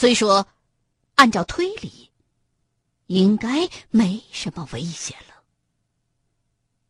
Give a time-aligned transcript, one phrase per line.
[0.00, 0.48] 虽说
[1.16, 2.10] 按照推理，
[3.04, 5.44] 应该没什么危险了，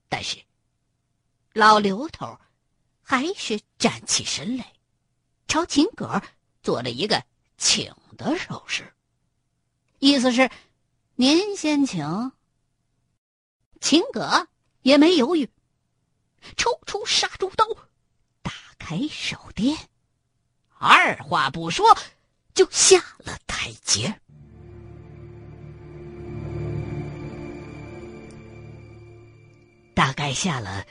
[0.08, 0.40] 但是
[1.52, 2.38] 老刘头
[3.02, 4.74] 还是站起身来，
[5.48, 6.22] 朝秦葛
[6.62, 7.20] 做了一个
[7.58, 8.94] 请的手势，
[9.98, 10.48] 意思是
[11.16, 12.30] 您先请。
[13.80, 14.46] 秦葛
[14.82, 15.50] 也没犹豫，
[16.56, 17.66] 抽出杀猪刀，
[18.40, 19.76] 打开手电，
[20.78, 21.98] 二话不说
[22.54, 24.14] 就下了台阶。
[29.94, 30.86] 大概下了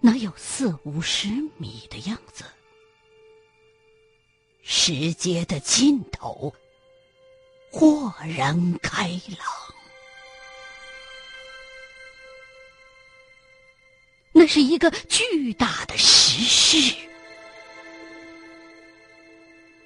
[0.00, 2.44] 能有四五十米的样子，
[4.62, 6.54] 石阶的尽头
[7.72, 9.74] 豁然开朗。
[14.32, 16.94] 那是一个巨大的石室，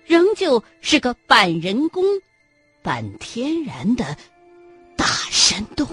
[0.09, 2.03] 仍旧是个半人工、
[2.83, 4.17] 半天然的
[4.97, 5.87] 大山洞。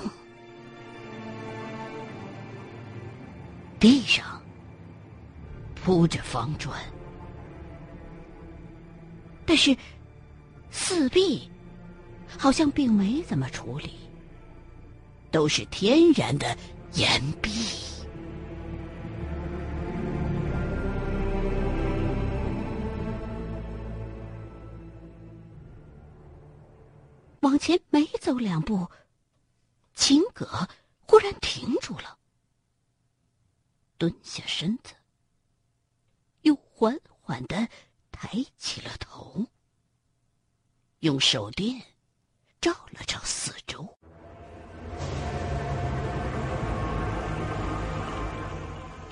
[3.77, 4.41] 地上
[5.75, 6.73] 铺着方砖，
[9.45, 9.75] 但是
[10.71, 11.51] 四壁
[12.37, 13.91] 好像并没怎么处理，
[15.29, 16.57] 都是天然的
[16.93, 17.51] 岩壁。
[27.65, 28.87] 前没走两步，
[29.95, 30.45] 秦葛
[31.07, 32.15] 忽然停住了，
[33.97, 34.93] 蹲下身子，
[36.43, 37.67] 又缓缓的
[38.11, 39.43] 抬起了头，
[40.99, 41.81] 用手电
[42.61, 43.97] 照了照四周。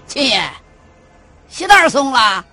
[0.06, 0.48] 秦爷，
[1.50, 2.46] 鞋带松了。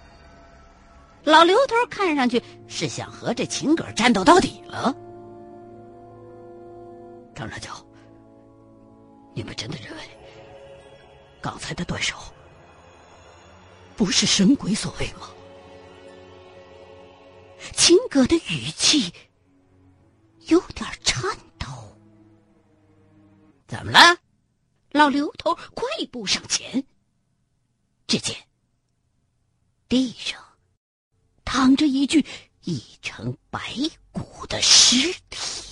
[1.24, 4.96] 老刘头看上去是想和这秦葛战斗到底了。
[7.40, 7.86] 张长教，
[9.34, 10.02] 你们真的认为
[11.40, 12.14] 刚才的断手
[13.96, 15.30] 不是神鬼所为吗？
[17.74, 19.10] 秦葛的语气
[20.48, 21.22] 有点颤
[21.58, 21.66] 抖。
[23.66, 24.18] 怎么了？
[24.90, 26.84] 老刘头快步上前，
[28.06, 28.36] 只见
[29.88, 30.38] 地上
[31.46, 32.22] 躺着一具
[32.64, 33.74] 已成白
[34.12, 35.69] 骨的尸体。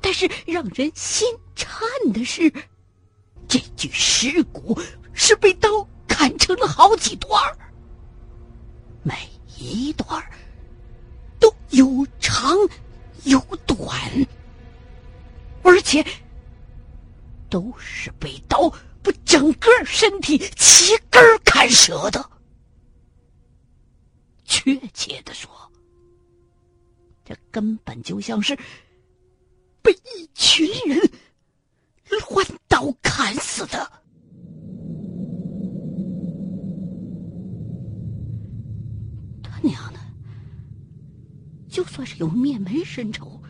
[0.00, 1.78] 但是让人心颤
[2.12, 2.52] 的是，
[3.48, 4.78] 这具尸骨
[5.12, 5.68] 是被刀
[6.06, 7.40] 砍成了好几段
[9.02, 9.14] 每
[9.58, 10.22] 一段
[11.38, 12.56] 都有长
[13.24, 13.88] 有短，
[15.62, 16.04] 而且
[17.48, 18.68] 都是被刀
[19.02, 22.30] 把整个身体齐根砍折的。
[24.44, 25.50] 确切的说，
[27.24, 28.56] 这根本就像是……
[29.86, 31.00] 被一群人
[32.28, 33.88] 乱刀砍死的，
[39.44, 40.00] 他娘的！
[41.68, 43.40] 就算是有灭门深仇，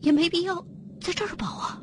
[0.00, 0.64] 也没必要
[1.00, 1.82] 在这儿报啊！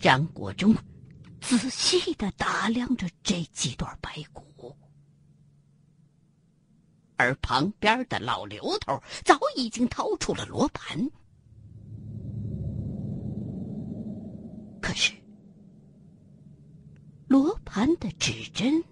[0.00, 0.74] 张国忠
[1.42, 4.45] 仔细的打量着这几段白骨。
[7.16, 11.10] 而旁边的老刘头早已经掏出了罗盘，
[14.80, 15.12] 可是
[17.26, 18.84] 罗盘的指针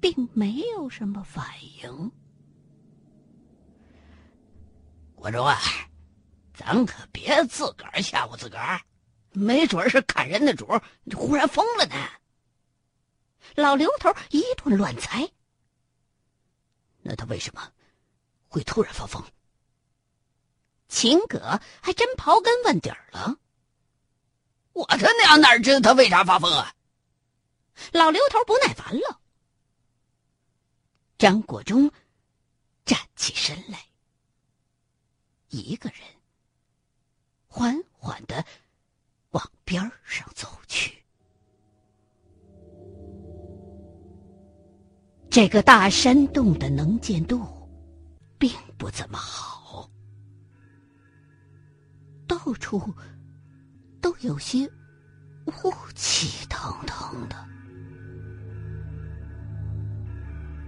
[0.00, 1.46] 并没有什么反
[1.82, 2.12] 应。
[5.14, 5.56] 国忠啊，
[6.52, 8.80] 咱可别自个儿吓唬自个儿，
[9.32, 10.66] 没准是砍人的主
[11.14, 11.94] 忽然疯了呢。
[13.54, 15.30] 老刘头一顿乱猜。
[17.02, 17.72] 那他为什么
[18.48, 19.22] 会突然发疯？
[20.88, 23.36] 秦葛还真刨根问底儿了。
[24.72, 26.74] 我他娘哪知道他为啥发疯啊？
[27.92, 29.20] 老刘头不耐烦了。
[31.18, 31.90] 张国忠
[32.84, 33.86] 站起身来，
[35.48, 36.00] 一个人
[37.46, 38.44] 缓缓的
[39.30, 41.01] 往边上走去。
[45.32, 47.40] 这个大山洞的能见度
[48.38, 49.88] 并不怎么好，
[52.26, 52.92] 到处
[53.98, 54.70] 都有些
[55.46, 57.48] 雾气腾腾的，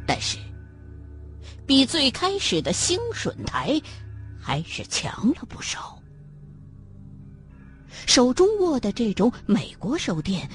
[0.06, 0.38] 但是
[1.66, 3.78] 比最开始的兴顺台
[4.40, 6.02] 还是强了不少。
[8.06, 10.48] 手中握的这种美国手电，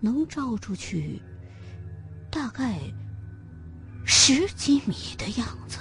[0.00, 1.22] 能照出去
[2.28, 2.80] 大概。
[4.04, 5.78] 十几米的样子。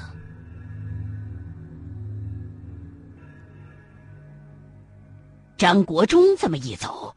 [5.57, 7.15] 张国忠这么一走，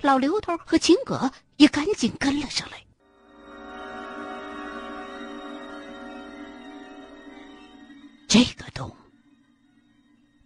[0.00, 2.78] 老刘头和秦葛也赶紧跟了上来。
[8.26, 8.90] 这个洞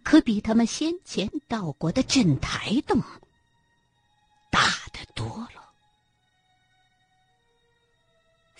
[0.03, 3.01] 可比他们先前到过的镇台洞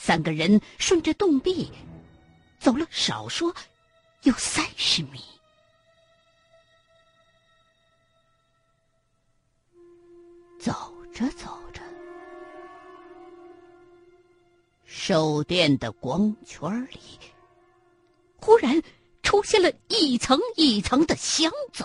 [0.09, 1.71] 三个人顺着洞壁
[2.59, 3.55] 走了，少说
[4.23, 5.19] 有三十米。
[10.59, 11.83] 走着走着，
[14.83, 16.99] 手电的光圈里
[18.37, 18.81] 忽然
[19.21, 21.83] 出现了一层一层的箱子。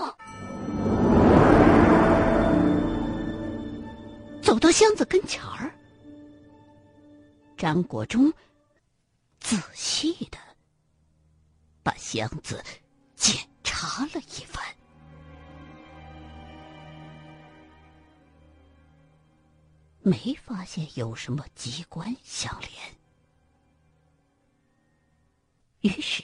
[4.40, 5.70] 走到箱子跟前儿，
[7.64, 8.30] 张国忠
[9.40, 10.36] 仔细的
[11.82, 12.62] 把箱子
[13.14, 14.62] 检查了一番。
[20.02, 22.70] 没发现有什么机关相连，
[25.80, 26.22] 于是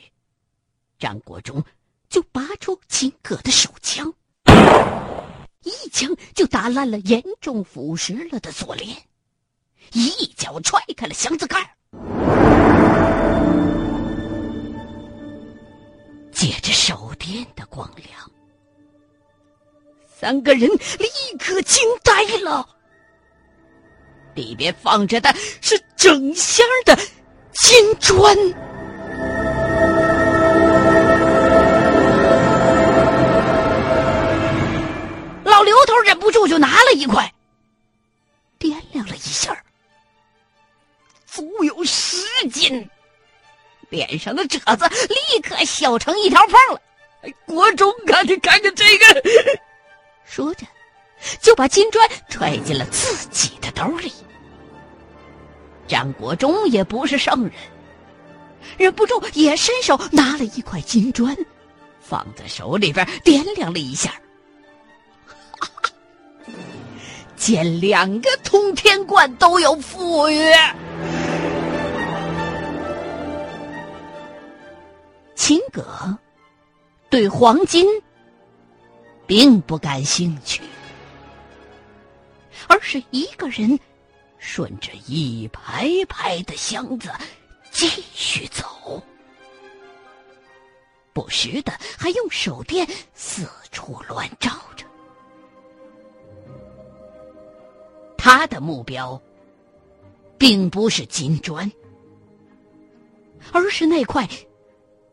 [0.98, 1.64] 张国忠
[2.10, 4.12] 就拔出秦葛的手枪，
[5.62, 9.08] 一枪就打烂了严重腐蚀了的锁链，
[9.92, 11.58] 一脚踹开了箱子盖
[16.32, 18.14] 借着手电的光亮，
[20.18, 22.66] 三个人立刻惊呆了。
[24.34, 26.96] 里边放着的是整箱的
[27.52, 28.34] 金砖。
[35.44, 37.30] 老刘头忍不住就拿了一块，
[44.00, 46.80] 脸上的褶子立刻笑成一条缝了。
[47.44, 49.22] 国忠，看你看看这个，
[50.24, 50.66] 说着。
[51.42, 54.10] 就把金砖揣进了自己的兜里。
[55.86, 57.52] 张国忠也不是圣人，
[58.78, 61.36] 忍不住也伸手拿了一块金砖，
[62.00, 64.14] 放在手里边掂量了一下，
[67.36, 70.50] 见两个通天观都有富裕。
[75.50, 76.16] 秦葛
[77.10, 77.84] 对黄金
[79.26, 80.62] 并不感兴趣。
[82.68, 83.76] 而是一个人
[84.38, 87.10] 顺着一排排的箱子
[87.72, 89.02] 继续走，
[91.12, 94.86] 不时的还用手电四处乱照着。
[98.16, 99.20] 他的目标
[100.38, 101.68] 并不是金砖，
[103.50, 104.28] 而是那块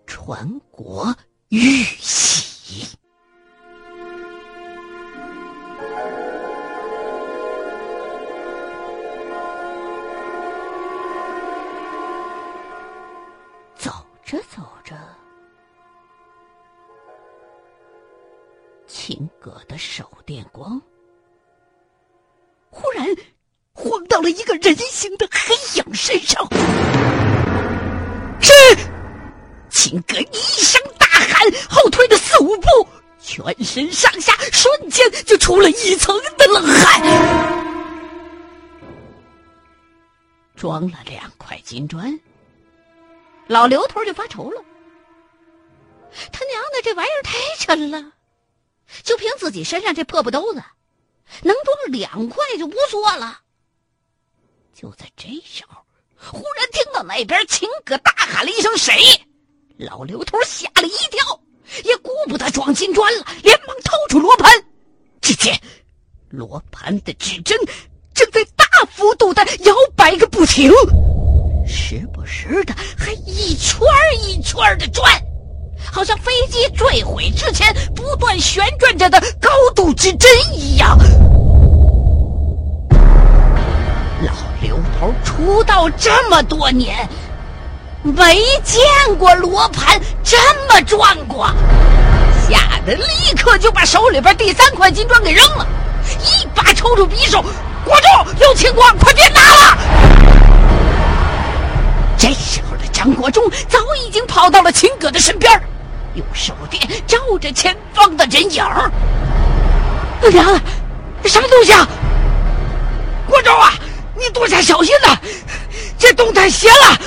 [0.08, 1.16] 传国
[1.50, 2.98] 玉玺。
[13.76, 13.92] 走
[14.26, 14.98] 着走着，
[18.88, 20.82] 秦葛的手电光
[22.70, 23.06] 忽然
[23.74, 26.48] 晃到了一个人形的黑影身上。
[29.88, 32.68] 秦哥一声大喊，后退了四五步，
[33.22, 37.02] 全身上下瞬间就出了一层的冷汗。
[40.58, 42.20] 装了两块金砖。
[43.48, 44.62] 老刘头就发愁了，
[46.34, 48.12] 他娘的这玩意儿太沉了，
[49.04, 50.62] 就凭自己身上这破布兜子，
[51.44, 53.40] 能装两块就不错了。
[54.74, 55.78] 就在这时候，
[56.18, 58.94] 忽然听到那边秦哥大喊了一声“谁”，
[59.78, 61.40] 老刘头吓了一跳，
[61.84, 64.52] 也顾不得装金砖了，连忙掏出罗盘，
[65.22, 65.56] 只见
[66.30, 67.56] 罗盘的指针
[68.12, 70.72] 正在大幅度的摇摆个不停。
[71.68, 73.80] 时不时的还一圈
[74.24, 75.12] 一圈的转，
[75.92, 80.98] 好像飞机坠毁之前不断旋转着的高度指针一样。
[84.24, 87.08] 老刘头出道这么多年，
[88.16, 88.82] 没见
[89.18, 90.38] 过罗盘这
[90.70, 91.48] 么转过，
[92.50, 95.68] 吓得立刻就把手里边第三块金砖给扔了，
[96.22, 97.44] 一把抽出匕首
[97.84, 98.10] ：“国忠，
[98.40, 99.78] 有情况，快别拿了！”
[102.18, 105.62] 这时候的张国忠早已经跑到了秦葛的身边，
[106.14, 108.90] 用手电照着前方的人影儿。
[110.32, 110.46] 娘，
[111.26, 111.86] 什么东西啊？
[113.28, 113.74] 国忠啊，
[114.16, 115.18] 你多加小心呐！
[116.00, 116.98] 这洞太邪了。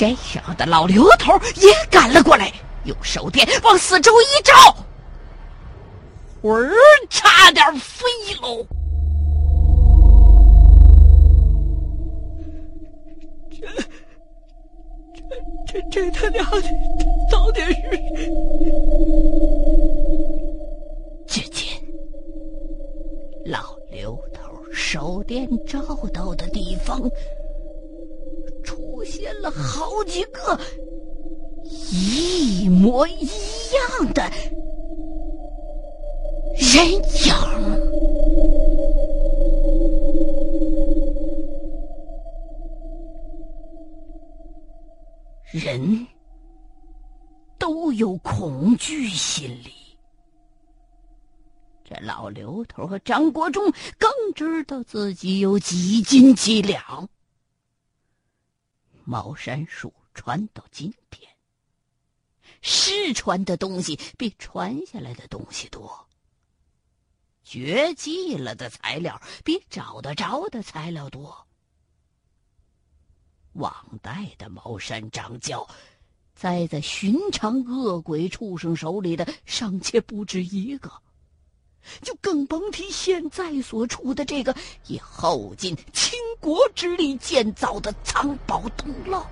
[0.00, 2.50] 这小子老刘头也赶了过来，
[2.84, 4.74] 用手电往四周一照，
[6.40, 6.72] 魂儿
[7.10, 8.06] 差点飞
[8.40, 8.66] 喽！
[15.68, 16.62] 这这这他娘的
[17.30, 17.74] 到底是？
[21.26, 21.78] 只见
[23.44, 25.78] 老刘头手电照
[26.14, 26.98] 到的地方。
[29.00, 30.60] 出现了好几个
[31.90, 34.30] 一模一样的
[36.54, 37.32] 人影，
[45.50, 46.06] 人
[47.58, 49.72] 都有恐惧心理。
[51.82, 53.64] 这老刘头和张国忠
[53.98, 57.08] 更知道自己有几斤几两。
[59.10, 61.28] 茅山术传到今天，
[62.62, 66.06] 失传的东西比传下来的东西多，
[67.42, 71.44] 绝迹了的材料比找得着的材料多。
[73.54, 75.68] 往代的茅山掌教，
[76.36, 81.02] 栽在寻常恶鬼畜生手里的尚且不止一个。
[82.02, 84.54] 就更甭提现在所处的这个
[84.86, 89.26] 以后晋倾国之力建造的藏宝洞了。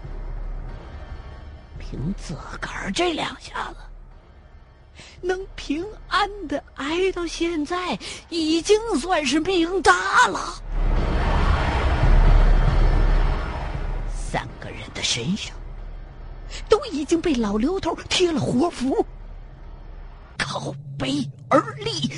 [1.79, 3.77] 凭自个儿这两下子，
[5.21, 10.63] 能平安的挨到现在，已经算是命大了。
[14.31, 15.57] 三个人的身上
[16.69, 19.07] 都已经被老刘头贴了活符，
[20.37, 22.13] 靠背而立。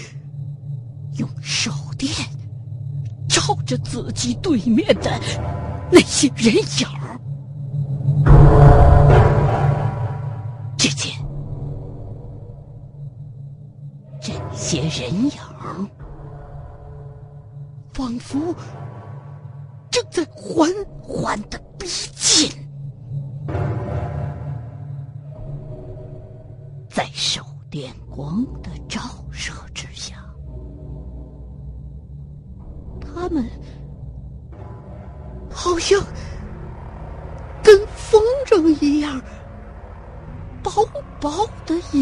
[3.71, 5.09] 着自己对面的
[5.93, 6.89] 那些人影
[10.77, 11.13] 只见
[14.21, 15.31] 这些人影
[17.93, 18.53] 仿佛
[19.89, 20.69] 正在缓
[21.01, 21.87] 缓的逼
[22.17, 22.51] 近，
[26.89, 29.01] 在手电光的照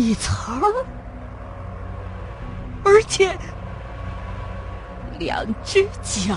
[0.08, 0.58] 一层，
[2.82, 3.36] 而且
[5.18, 6.34] 两只脚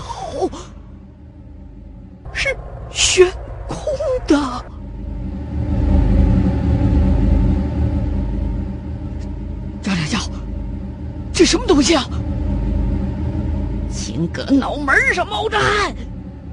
[2.34, 2.54] 是
[2.90, 3.26] 悬
[3.66, 3.78] 空
[4.26, 4.36] 的。
[9.80, 10.18] 张两笑，
[11.32, 12.04] 这什么东西啊？
[13.90, 15.94] 秦哥脑门上冒着汗，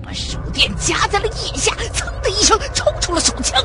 [0.02, 3.62] 把手电夹在了腋下，噌的一声抽出了手枪。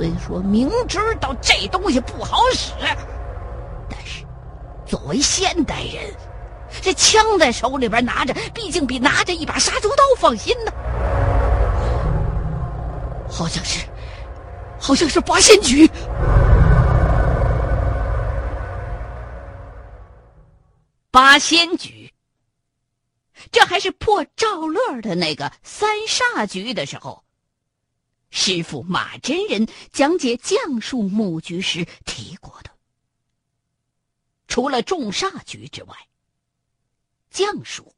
[0.00, 2.72] 虽说明知道这东西不好使，
[3.86, 4.24] 但是
[4.86, 6.10] 作为现代人，
[6.80, 10.72] 这枪在手里边拿着，毕竟比拿着一把杀猪刀放心呢。
[13.30, 13.84] 好像是，
[14.80, 15.86] 好像是八仙局。
[21.10, 22.10] 八仙局。
[23.52, 27.22] 这还是破赵乐的那个三煞局的时候，
[28.30, 32.70] 师傅马真人讲解降术木局时提过的。
[34.48, 35.94] 除了重煞局之外，
[37.30, 37.94] 降术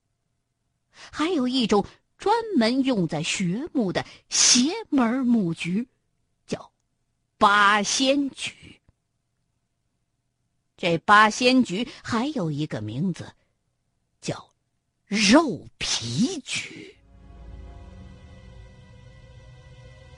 [0.91, 1.87] 还有一种
[2.19, 5.87] 专门用在学木的邪门木局，
[6.47, 6.73] 叫
[7.39, 8.81] 八仙局。
[10.77, 13.33] 这八仙局还有一个名字，
[14.21, 14.51] 叫。
[15.07, 16.97] 肉皮局，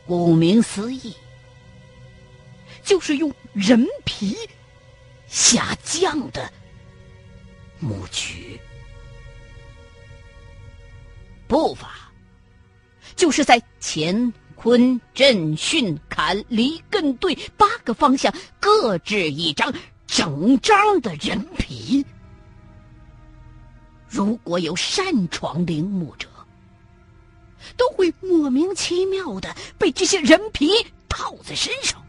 [0.06, 1.14] 顾名思义，
[2.82, 4.36] 就是用人皮
[5.26, 6.52] 下降的
[7.78, 8.60] 木局。
[11.46, 12.10] 步法
[13.14, 19.72] 就是在乾坤震巽坎离艮兑八个方向各置一张
[20.06, 22.04] 整张的人皮。
[24.08, 26.28] 如果有擅闯陵墓者，
[27.76, 30.70] 都会莫名其妙的被这些人皮
[31.08, 32.04] 套在身上。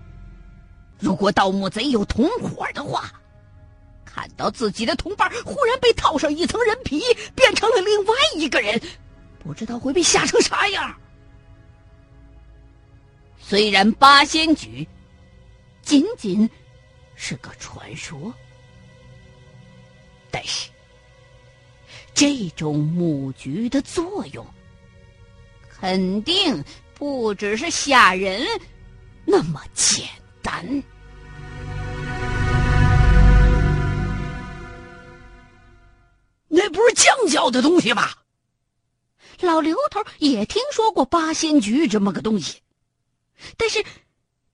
[1.00, 3.12] 如果盗墓贼有同伙的话，
[4.06, 7.02] 看到自己的同伴忽然被套上一层人皮，
[7.36, 8.82] 变成了另外一个人，
[9.40, 10.96] 不知道会被吓成啥样。
[13.40, 14.88] 虽然八仙局
[15.82, 16.50] 仅仅
[17.16, 18.34] 是个传说，
[20.32, 20.70] 但是。
[22.14, 24.46] 这种木局的作用，
[25.80, 26.64] 肯定
[26.94, 28.46] 不只是吓人
[29.26, 30.08] 那么简
[30.42, 30.84] 单。
[36.48, 38.10] 那不是降教的东西吗？
[39.42, 42.62] 老刘头也听说过八仙局这么个东西，
[43.58, 43.84] 但是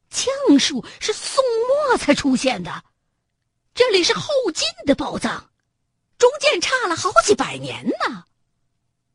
[0.10, 1.44] 降术是宋
[1.88, 2.84] 末才出现的，
[3.76, 5.52] 这里是后晋的宝藏，
[6.18, 8.24] 中间差了好几百年呢，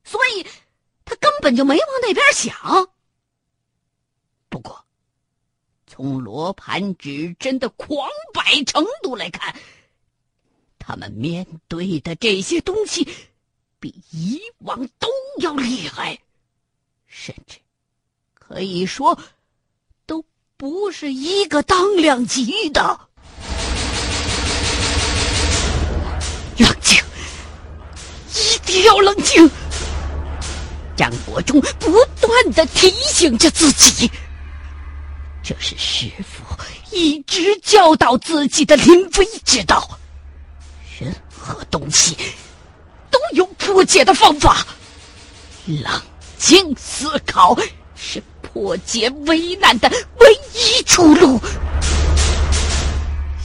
[0.05, 0.47] 所以
[1.07, 2.55] 他根本就没往那边想。
[4.51, 4.85] 不过，
[5.87, 9.57] 从罗盘指针的狂摆程度来看，
[10.79, 13.09] 他们面对的这些东西。
[13.79, 15.07] 比以往都
[15.39, 16.19] 要厉害，
[17.07, 17.59] 甚至
[18.33, 19.19] 可以说
[20.07, 20.25] 都
[20.57, 22.81] 不是一个当量级的。
[26.59, 26.99] 冷静，
[28.35, 29.47] 一定要冷静！
[30.97, 34.11] 张国忠不断的提醒着自己，
[35.43, 36.43] 这是师傅
[36.91, 39.99] 一直教导自己的临危之道。
[40.99, 42.17] 任何东西。
[43.09, 44.67] 都有破解的方法，
[45.67, 46.03] 冷
[46.37, 47.57] 静思考
[47.95, 51.41] 是破解危难的唯一出路。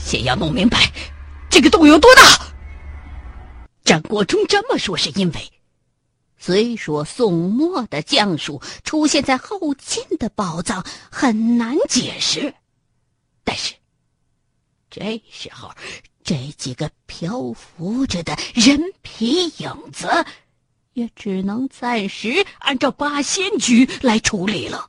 [0.04, 0.92] 先要弄明白
[1.48, 2.22] 这个洞有多大。
[3.82, 5.52] 张国忠这么说是因为，
[6.44, 12.52] 虽说宋末的将术出现在后晋的宝藏很难解释，
[13.44, 13.74] 但是
[14.90, 15.70] 这时候。
[16.24, 20.06] 这几个漂浮着的人皮影子，
[20.92, 24.88] 也只能暂时按照八仙局来处理了。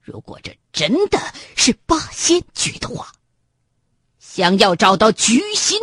[0.00, 1.20] 如果这真的
[1.54, 3.12] 是八仙局的话，
[4.18, 5.78] 想要找到局心，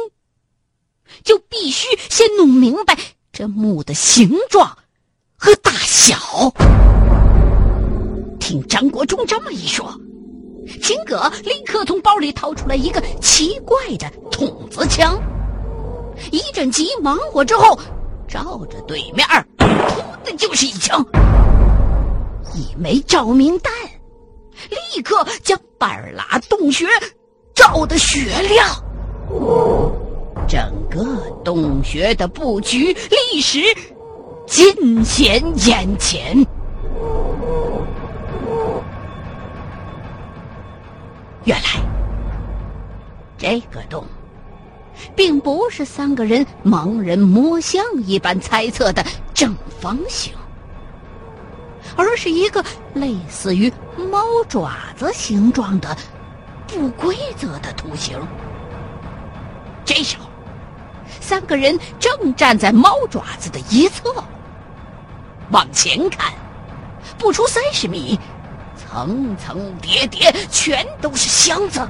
[1.24, 2.98] 就必须先弄明白
[3.34, 4.78] 这墓的形状
[5.38, 6.18] 和大小。
[8.40, 9.94] 听张国忠这么一说。
[10.82, 15.20] 秦葛立刻从包里掏出来一个奇怪的筒子枪，
[16.32, 17.78] 一阵急忙活之后，
[18.28, 19.26] 照着对面，
[19.58, 21.04] 噗的就是一枪。
[22.54, 23.74] 一枚照明弹，
[24.70, 26.86] 立刻将半拉洞穴
[27.56, 28.68] 照得雪亮。
[30.52, 33.62] 整个洞穴的布局历史
[34.46, 36.46] 尽显眼前。
[41.46, 41.80] 原来，
[43.38, 44.04] 这个洞，
[45.16, 49.02] 并不是三个人盲人摸象一般猜测的
[49.34, 50.34] 正方形，
[51.96, 52.62] 而是一个
[52.94, 55.96] 类似于猫爪子形状的
[56.68, 58.20] 不规则的图形。
[59.86, 60.26] 这时候，
[61.22, 64.14] 三个人正站在猫爪子的一侧，
[65.52, 66.34] 往前看，
[67.18, 68.20] 不出三十米。
[68.76, 71.88] 层层叠叠，全都是箱子，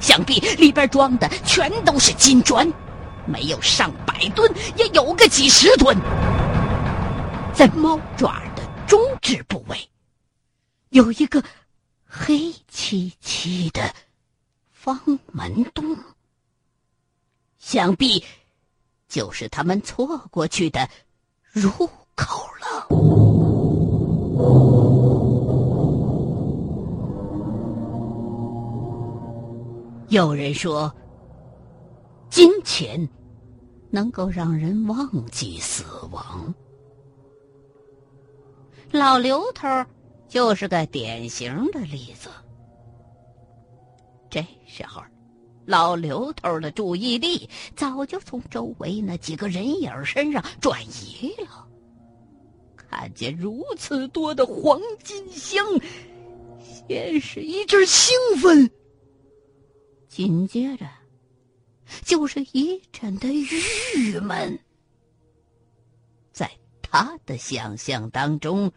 [0.00, 2.72] 想必里边装的全都是金砖，
[3.26, 5.94] 没有上百吨，也有个几十吨。
[7.52, 9.76] 在猫爪的中指部位，
[10.88, 11.42] 有一个
[12.06, 13.94] 黑漆漆的
[14.70, 14.98] 方
[15.32, 15.98] 门洞，
[17.58, 18.24] 想必
[19.12, 20.88] 就是他们错过去的
[21.50, 21.68] 入
[22.14, 22.88] 口了。
[30.08, 30.90] 有人说，
[32.30, 33.06] 金钱
[33.90, 36.54] 能够让人忘记死亡。
[38.90, 39.68] 老刘头
[40.26, 42.30] 就是个典型的例子。
[44.30, 45.02] 这时候，
[45.72, 51.66] 老刘头的注意力早就从周围那几个人影身上转移了，
[52.76, 55.64] 看见如此多的黄金箱，
[56.62, 58.70] 先是一阵兴奋。
[60.08, 60.86] 紧接着，
[62.04, 64.58] 就是一阵的郁闷。
[66.32, 66.50] 在
[66.82, 68.70] 他的想象当中，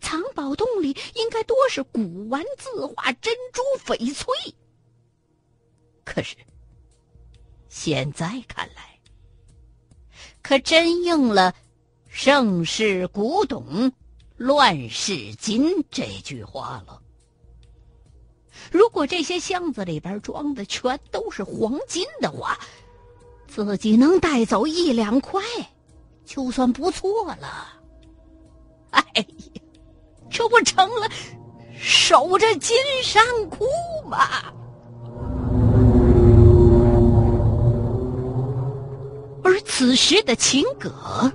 [0.00, 4.34] 藏宝洞里应该多是古玩字画、珍珠翡翠。
[6.04, 6.36] 可是，
[7.68, 8.98] 现在看来，
[10.42, 11.54] 可真应了
[12.08, 13.92] “盛世古董，
[14.36, 17.00] 乱世金”这句话了。
[18.70, 22.58] 如果这些箱子里边装的全都是黄金的话，
[23.46, 25.42] 自己能带走一两块，
[26.24, 27.80] 就算不错了。
[28.90, 29.24] 哎呀，
[30.30, 31.08] 这不成了
[31.78, 33.64] 守着金山窟
[34.06, 34.52] 吗？
[39.64, 41.32] 此时的秦葛，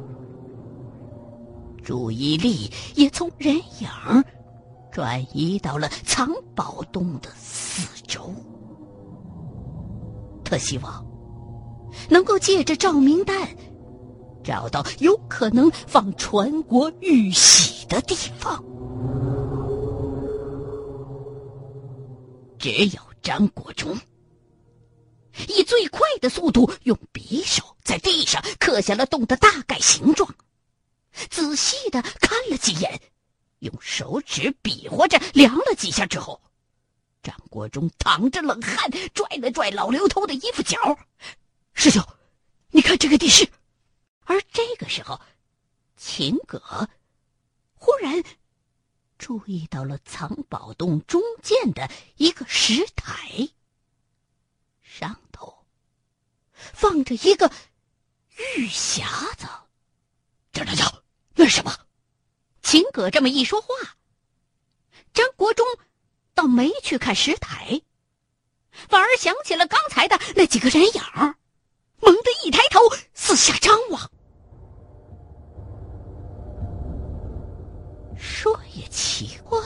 [1.83, 3.87] 注意力也从人影
[4.91, 8.33] 转移到了藏宝洞的四周。
[10.43, 11.05] 他希望
[12.09, 13.49] 能够借着照明弹，
[14.43, 18.63] 找到有可能放传国玉玺的地方。
[22.57, 23.95] 只有张国忠
[25.47, 27.63] 以最快的速度用匕首
[27.97, 30.35] 在地上刻下了洞的大概形状，
[31.31, 33.01] 仔细的看了几眼，
[33.59, 36.39] 用手指比划着量了几下之后，
[37.23, 40.77] 张国忠淌着冷汗，拽了拽老刘头的衣服角
[41.73, 42.05] ：“师兄，
[42.69, 43.49] 你看这个地势。”
[44.25, 45.19] 而这个时候，
[45.95, 46.87] 秦葛
[47.73, 48.23] 忽然。
[49.17, 53.49] 注意到了藏宝洞中间的一个石台，
[54.83, 55.65] 上头
[56.53, 57.51] 放着一个
[58.37, 59.03] 玉匣
[59.35, 59.47] 子。
[60.51, 60.85] 张长教，
[61.35, 61.73] 那是什么？
[62.61, 63.67] 秦葛这么一说话，
[65.13, 65.65] 张国忠
[66.33, 67.81] 倒没去看石台，
[68.71, 71.35] 反而想起了刚才的那几个人影儿
[72.01, 72.79] 猛地一抬头，
[73.13, 74.11] 四下张望。
[78.17, 79.59] 说也奇怪，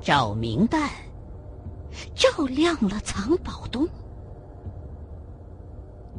[0.00, 0.90] 照明弹
[2.14, 3.86] 照亮了藏宝洞，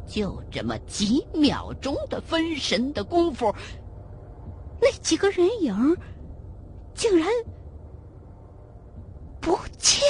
[0.07, 3.53] 就这么几秒钟的分神的功夫
[4.79, 5.97] 那几个人影
[6.93, 7.27] 竟然
[9.39, 10.01] 不见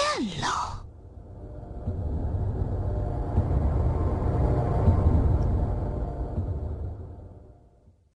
[0.42, 0.85] 了。